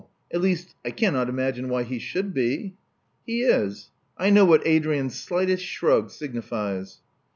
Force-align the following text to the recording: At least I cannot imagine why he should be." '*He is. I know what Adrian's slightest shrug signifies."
At 0.33 0.41
least 0.41 0.73
I 0.83 0.89
cannot 0.89 1.29
imagine 1.29 1.69
why 1.69 1.83
he 1.83 1.99
should 1.99 2.33
be." 2.33 2.73
'*He 3.27 3.43
is. 3.43 3.91
I 4.17 4.31
know 4.31 4.45
what 4.45 4.65
Adrian's 4.65 5.13
slightest 5.21 5.63
shrug 5.63 6.09
signifies." 6.09 7.01